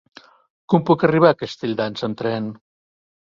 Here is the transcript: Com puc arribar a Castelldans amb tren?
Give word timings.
Com 0.73 0.85
puc 0.89 1.05
arribar 1.07 1.31
a 1.33 1.37
Castelldans 1.41 2.07
amb 2.09 2.19
tren? 2.23 2.49